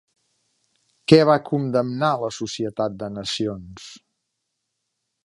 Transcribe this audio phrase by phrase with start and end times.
[1.11, 3.85] Què va condemnar la Societat de Nacions?